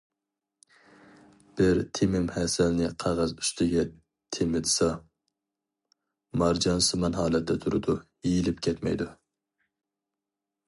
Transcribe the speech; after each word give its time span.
بىر 1.59 1.81
تېمىم 1.97 2.23
ھەسەلنى 2.37 2.87
قەغەز 3.03 3.33
ئۈستىگە 3.43 3.83
تېمىتسا 4.37 4.87
مارجانسىمان 6.43 7.19
ھالەتتە 7.19 7.59
تۇرىدۇ، 7.67 7.97
يېيىلىپ 8.31 8.65
كەتمەيدۇ. 8.69 9.07